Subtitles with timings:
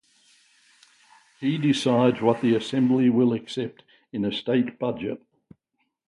[1.39, 5.21] He decides what the Assembly will accept in a state budget.